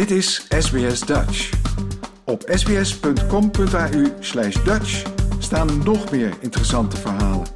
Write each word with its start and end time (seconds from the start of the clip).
Dit 0.00 0.10
is 0.10 0.46
SBS 0.48 1.00
Dutch. 1.00 1.50
Op 2.24 2.42
sbs.com.au 2.46 4.04
slash 4.20 4.62
Dutch 4.64 5.02
staan 5.38 5.82
nog 5.84 6.10
meer 6.10 6.36
interessante 6.40 6.96
verhalen. 6.96 7.46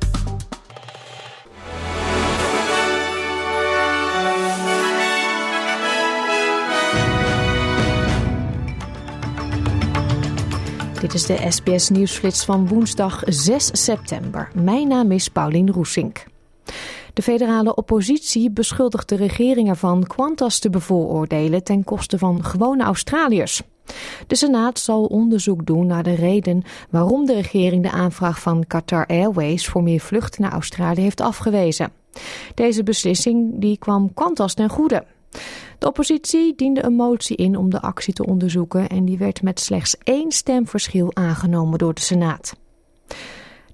Dit 11.01 11.15
is 11.15 11.27
de 11.27 11.47
SBS 11.49 11.89
Nieuwsflits 11.89 12.45
van 12.45 12.69
woensdag 12.69 13.23
6 13.27 13.69
september. 13.73 14.51
Mijn 14.55 14.89
naam 14.89 15.13
is 15.13 15.29
Paulien 15.29 15.71
Roesink. 15.71 16.34
De 17.15 17.23
federale 17.23 17.75
oppositie 17.75 18.51
beschuldigt 18.51 19.09
de 19.09 19.17
regering 19.17 19.69
ervan 19.69 20.07
Qantas 20.07 20.59
te 20.59 20.71
bevooroordelen 20.71 21.65
ten 21.65 21.85
koste 21.85 22.19
van 22.19 22.45
gewone 22.45 22.85
Australiërs. 22.85 23.63
De 24.27 24.35
Senaat 24.35 24.79
zal 24.79 25.05
onderzoek 25.05 25.67
doen 25.67 25.87
naar 25.87 26.03
de 26.03 26.15
reden 26.15 26.63
waarom 26.91 27.27
de 27.27 27.35
regering 27.35 27.83
de 27.83 27.91
aanvraag 27.91 28.41
van 28.41 28.67
Qatar 28.67 29.07
Airways 29.07 29.69
voor 29.69 29.83
meer 29.83 30.01
vluchten 30.01 30.43
naar 30.43 30.53
Australië 30.53 31.01
heeft 31.01 31.21
afgewezen. 31.21 31.93
Deze 32.55 32.83
beslissing 32.83 33.61
die 33.61 33.79
kwam 33.79 34.15
Qantas 34.15 34.55
ten 34.55 34.69
goede. 34.69 35.05
De 35.79 35.87
oppositie 35.87 36.55
diende 36.57 36.85
een 36.85 36.95
motie 36.95 37.37
in 37.37 37.57
om 37.57 37.71
de 37.71 37.81
actie 37.81 38.15
te 38.15 38.27
onderzoeken 38.27 38.89
en 38.89 39.05
die 39.05 39.19
werd 39.19 39.43
met 39.43 39.61
slechts 39.61 39.97
één 39.99 40.33
stemverschil 40.33 41.11
aangenomen 41.13 41.79
door 41.79 41.95
de 41.95 42.01
Senaat. 42.01 42.55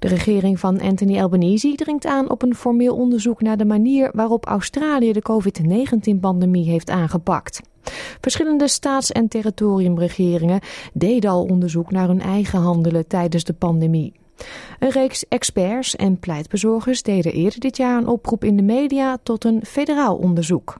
De 0.00 0.08
regering 0.08 0.60
van 0.60 0.80
Anthony 0.80 1.20
Albanese 1.20 1.72
dringt 1.74 2.06
aan 2.06 2.30
op 2.30 2.42
een 2.42 2.54
formeel 2.54 2.96
onderzoek 2.96 3.40
naar 3.40 3.56
de 3.56 3.64
manier 3.64 4.10
waarop 4.14 4.46
Australië 4.46 5.12
de 5.12 5.22
COVID-19-pandemie 5.22 6.70
heeft 6.70 6.90
aangepakt. 6.90 7.60
Verschillende 8.20 8.68
staats- 8.68 9.12
en 9.12 9.28
territoriumregeringen 9.28 10.60
deden 10.92 11.30
al 11.30 11.44
onderzoek 11.44 11.90
naar 11.90 12.08
hun 12.08 12.20
eigen 12.20 12.58
handelen 12.58 13.06
tijdens 13.06 13.44
de 13.44 13.52
pandemie. 13.52 14.12
Een 14.78 14.90
reeks 14.90 15.28
experts 15.28 15.96
en 15.96 16.18
pleitbezorgers 16.18 17.02
deden 17.02 17.32
eerder 17.32 17.60
dit 17.60 17.76
jaar 17.76 17.98
een 17.98 18.08
oproep 18.08 18.44
in 18.44 18.56
de 18.56 18.62
media 18.62 19.18
tot 19.22 19.44
een 19.44 19.60
federaal 19.64 20.16
onderzoek. 20.16 20.78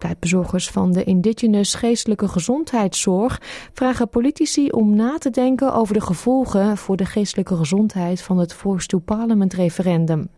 Pleitbezorgers 0.00 0.68
van 0.68 0.92
de 0.92 1.04
Indigenous 1.04 1.74
geestelijke 1.74 2.28
gezondheidszorg 2.28 3.40
vragen 3.72 4.08
politici 4.08 4.68
om 4.70 4.94
na 4.94 5.18
te 5.18 5.30
denken 5.30 5.74
over 5.74 5.94
de 5.94 6.00
gevolgen 6.00 6.76
voor 6.76 6.96
de 6.96 7.04
geestelijke 7.04 7.56
gezondheid 7.56 8.22
van 8.22 8.38
het 8.38 8.54
Force 8.54 8.86
to 8.86 8.98
Parliament 8.98 9.52
referendum. 9.52 10.28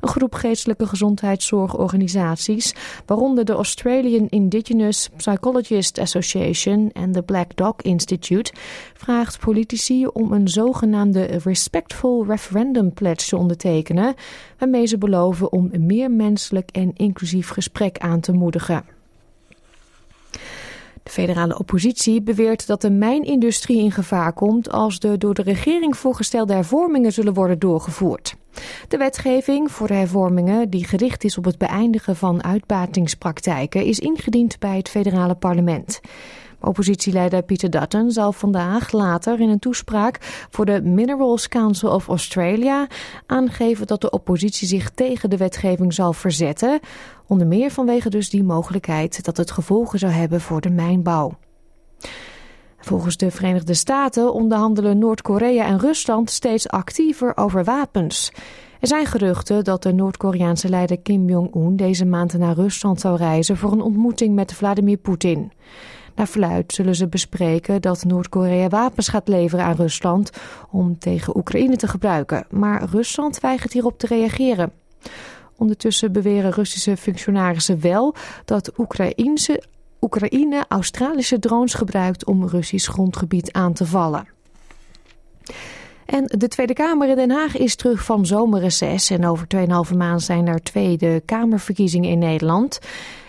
Een 0.00 0.08
groep 0.08 0.34
geestelijke 0.34 0.86
gezondheidszorgorganisaties, 0.86 2.74
waaronder 3.06 3.44
de 3.44 3.52
Australian 3.52 4.26
Indigenous 4.28 5.08
Psychologist 5.16 5.98
Association 5.98 6.90
en 6.92 7.12
de 7.12 7.22
Black 7.22 7.56
Dog 7.56 7.74
Institute, 7.82 8.52
vraagt 8.94 9.38
politici 9.38 10.06
om 10.06 10.32
een 10.32 10.48
zogenaamde 10.48 11.22
Respectful 11.24 12.24
Referendum 12.26 12.92
Pledge 12.92 13.28
te 13.28 13.36
ondertekenen, 13.36 14.14
waarmee 14.58 14.86
ze 14.86 14.98
beloven 14.98 15.52
om 15.52 15.68
een 15.72 15.86
meer 15.86 16.10
menselijk 16.10 16.70
en 16.70 16.92
inclusief 16.94 17.48
gesprek 17.48 17.98
aan 17.98 18.20
te 18.20 18.32
moedigen. 18.32 18.84
De 21.02 21.10
federale 21.10 21.58
oppositie 21.58 22.22
beweert 22.22 22.66
dat 22.66 22.80
de 22.80 22.90
mijnindustrie 22.90 23.78
in 23.78 23.92
gevaar 23.92 24.32
komt 24.32 24.70
als 24.70 24.98
de 24.98 25.18
door 25.18 25.34
de 25.34 25.42
regering 25.42 25.96
voorgestelde 25.96 26.52
hervormingen 26.52 27.12
zullen 27.12 27.34
worden 27.34 27.58
doorgevoerd. 27.58 28.36
De 28.88 28.96
wetgeving 28.96 29.70
voor 29.70 29.86
de 29.86 29.94
hervormingen, 29.94 30.70
die 30.70 30.86
gericht 30.86 31.24
is 31.24 31.38
op 31.38 31.44
het 31.44 31.58
beëindigen 31.58 32.16
van 32.16 32.44
uitbatingspraktijken, 32.44 33.84
is 33.84 33.98
ingediend 33.98 34.58
bij 34.58 34.76
het 34.76 34.88
federale 34.88 35.34
parlement. 35.34 36.00
Oppositieleider 36.60 37.42
Peter 37.42 37.70
Dutton 37.70 38.10
zal 38.10 38.32
vandaag 38.32 38.92
later 38.92 39.40
in 39.40 39.48
een 39.48 39.58
toespraak 39.58 40.18
voor 40.50 40.64
de 40.64 40.82
Minerals 40.82 41.48
Council 41.48 41.90
of 41.90 42.08
Australia 42.08 42.86
aangeven 43.26 43.86
dat 43.86 44.00
de 44.00 44.10
oppositie 44.10 44.68
zich 44.68 44.90
tegen 44.90 45.30
de 45.30 45.36
wetgeving 45.36 45.94
zal 45.94 46.12
verzetten, 46.12 46.80
onder 47.26 47.46
meer 47.46 47.70
vanwege 47.70 48.10
dus 48.10 48.30
die 48.30 48.42
mogelijkheid 48.42 49.24
dat 49.24 49.36
het 49.36 49.50
gevolgen 49.50 49.98
zou 49.98 50.12
hebben 50.12 50.40
voor 50.40 50.60
de 50.60 50.70
mijnbouw. 50.70 51.38
Volgens 52.84 53.16
de 53.16 53.30
Verenigde 53.30 53.74
Staten 53.74 54.32
onderhandelen 54.32 54.98
Noord-Korea 54.98 55.66
en 55.66 55.78
Rusland 55.78 56.30
steeds 56.30 56.68
actiever 56.68 57.36
over 57.36 57.64
wapens. 57.64 58.32
Er 58.80 58.86
zijn 58.86 59.06
geruchten 59.06 59.64
dat 59.64 59.82
de 59.82 59.92
Noord-Koreaanse 59.92 60.68
leider 60.68 60.98
Kim 60.98 61.28
Jong-un 61.28 61.76
deze 61.76 62.04
maand 62.04 62.38
naar 62.38 62.54
Rusland 62.54 63.00
zou 63.00 63.16
reizen 63.16 63.56
voor 63.56 63.72
een 63.72 63.80
ontmoeting 63.80 64.34
met 64.34 64.54
Vladimir 64.54 64.96
Poetin. 64.96 65.52
Naar 66.14 66.28
verluid 66.28 66.72
zullen 66.72 66.94
ze 66.94 67.08
bespreken 67.08 67.82
dat 67.82 68.04
Noord-Korea 68.04 68.68
wapens 68.68 69.08
gaat 69.08 69.28
leveren 69.28 69.64
aan 69.64 69.76
Rusland 69.76 70.30
om 70.70 70.98
tegen 70.98 71.36
Oekraïne 71.36 71.76
te 71.76 71.88
gebruiken. 71.88 72.46
Maar 72.50 72.84
Rusland 72.90 73.40
weigert 73.40 73.72
hierop 73.72 73.98
te 73.98 74.06
reageren. 74.06 74.72
Ondertussen 75.56 76.12
beweren 76.12 76.50
Russische 76.50 76.96
functionarissen 76.96 77.80
wel 77.80 78.14
dat 78.44 78.78
Oekraïnse, 78.78 79.62
Oekraïne 80.04 80.64
Australische 80.68 81.38
drones 81.38 81.74
gebruikt 81.74 82.24
om 82.24 82.46
Russisch 82.46 82.90
grondgebied 82.90 83.52
aan 83.52 83.72
te 83.72 83.86
vallen. 83.86 84.26
En 86.06 86.24
de 86.26 86.48
Tweede 86.48 86.72
Kamer 86.72 87.08
in 87.08 87.16
Den 87.16 87.30
Haag 87.30 87.56
is 87.56 87.76
terug 87.76 88.04
van 88.04 88.26
zomerreces. 88.26 89.10
En 89.10 89.26
over 89.26 89.46
2,5 89.90 89.96
maand 89.96 90.22
zijn 90.22 90.46
er 90.46 90.62
Tweede 90.62 91.22
Kamerverkiezingen 91.24 92.10
in 92.10 92.18
Nederland. 92.18 92.78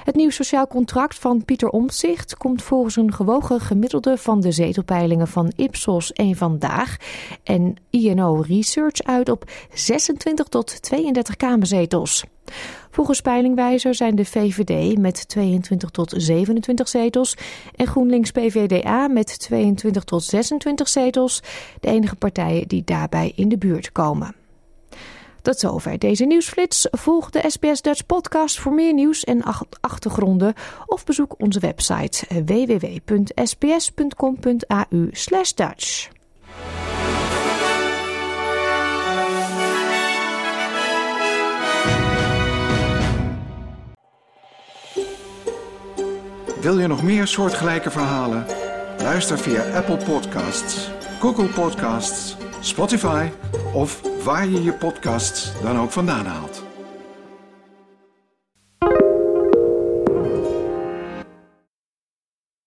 Het 0.05 0.15
nieuw 0.15 0.29
sociaal 0.29 0.67
contract 0.67 1.19
van 1.19 1.45
Pieter 1.45 1.69
Omtzigt 1.69 2.37
komt 2.37 2.63
volgens 2.63 2.95
een 2.95 3.13
gewogen 3.13 3.59
gemiddelde 3.59 4.17
van 4.17 4.41
de 4.41 4.51
zetelpeilingen 4.51 5.27
van 5.27 5.51
Ipsos 5.55 6.13
en 6.13 6.35
Vandaag 6.35 6.97
en 7.43 7.75
INO 7.89 8.43
Research 8.47 9.03
uit 9.03 9.29
op 9.29 9.51
26 9.73 10.47
tot 10.47 10.81
32 10.81 11.35
kamerzetels. 11.35 12.25
Volgens 12.91 13.21
peilingwijzer 13.21 13.95
zijn 13.95 14.15
de 14.15 14.25
VVD 14.25 14.97
met 14.97 15.27
22 15.27 15.89
tot 15.89 16.13
27 16.17 16.87
zetels 16.87 17.37
en 17.75 17.87
GroenLinks 17.87 18.31
PVDA 18.31 19.07
met 19.07 19.39
22 19.39 20.03
tot 20.03 20.23
26 20.23 20.89
zetels 20.89 21.41
de 21.79 21.87
enige 21.87 22.15
partijen 22.15 22.67
die 22.67 22.83
daarbij 22.83 23.31
in 23.35 23.49
de 23.49 23.57
buurt 23.57 23.91
komen. 23.91 24.44
Tot 25.45 25.59
zover 25.59 25.99
deze 25.99 26.25
nieuwsflits. 26.25 26.87
Volg 26.91 27.29
de 27.29 27.43
SBS 27.47 27.81
Dutch 27.81 28.05
podcast 28.05 28.59
voor 28.59 28.73
meer 28.73 28.93
nieuws 28.93 29.23
en 29.23 29.41
achtergronden 29.81 30.53
of 30.85 31.03
bezoek 31.03 31.35
onze 31.37 31.59
website 31.59 32.43
www.sbs.com.au 32.45 33.49
Dutch. 35.55 36.09
Wil 46.61 46.79
je 46.79 46.87
nog 46.87 47.03
meer 47.03 47.27
soortgelijke 47.27 47.91
verhalen? 47.91 48.45
Luister 48.97 49.39
via 49.39 49.75
Apple 49.75 49.97
Podcasts, 49.97 50.89
Google 51.19 51.47
Podcasts, 51.47 52.35
Spotify 52.59 53.29
of 53.73 54.14
waar 54.25 54.47
je 54.47 54.63
je 54.63 54.73
podcasts 54.73 55.51
dan 55.61 55.79
ook 55.79 55.91
vandaan 55.91 56.25
haalt. 56.25 56.74